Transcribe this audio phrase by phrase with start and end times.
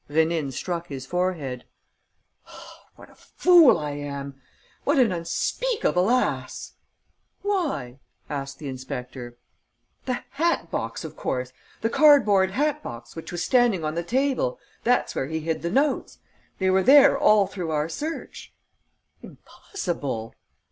[0.09, 1.63] Rénine struck his forehead:
[2.95, 4.33] "What a fool I am!
[4.83, 6.73] What an unspeakable ass!"
[7.43, 9.37] "Why?" asked the inspector.
[10.07, 11.53] "The hat box, of course!
[11.81, 14.57] The cardboard hat box which was standing on the table.
[14.83, 16.17] That's where he hid the notes.
[16.57, 18.55] They were there all through our search."
[19.21, 20.33] "Impossible!"